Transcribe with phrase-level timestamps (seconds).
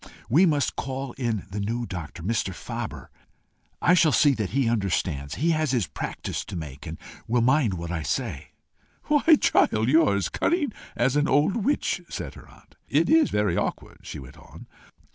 [0.29, 2.55] We must call in the new doctor, Mr.
[2.55, 3.11] Faber.
[3.83, 5.35] I shall see that he understands.
[5.35, 8.47] He has his practice to make, and will mind what I say."
[9.03, 12.73] "Why, child, you are as cunning as an old witch!" said her aunt.
[12.89, 14.65] "It is very awkward," she went on.